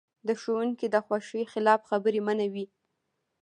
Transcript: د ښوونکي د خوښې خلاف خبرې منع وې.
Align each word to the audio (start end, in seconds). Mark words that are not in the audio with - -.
د 0.27 0.29
ښوونکي 0.41 0.87
د 0.91 0.95
خوښې 1.05 1.43
خلاف 1.51 1.79
خبرې 1.89 2.21
منع 2.27 2.47
وې. 2.53 2.65